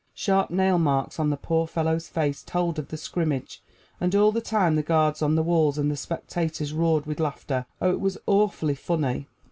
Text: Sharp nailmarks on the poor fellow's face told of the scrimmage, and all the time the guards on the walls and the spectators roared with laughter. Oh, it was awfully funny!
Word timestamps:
Sharp 0.15 0.49
nailmarks 0.49 1.19
on 1.19 1.29
the 1.29 1.37
poor 1.37 1.67
fellow's 1.67 2.07
face 2.07 2.41
told 2.41 2.79
of 2.79 2.87
the 2.87 2.97
scrimmage, 2.97 3.61
and 3.99 4.15
all 4.15 4.31
the 4.31 4.41
time 4.41 4.75
the 4.75 4.81
guards 4.81 5.21
on 5.21 5.35
the 5.35 5.43
walls 5.43 5.77
and 5.77 5.91
the 5.91 5.95
spectators 5.95 6.73
roared 6.73 7.05
with 7.05 7.19
laughter. 7.19 7.67
Oh, 7.79 7.91
it 7.91 7.99
was 7.99 8.17
awfully 8.25 8.73
funny! 8.73 9.27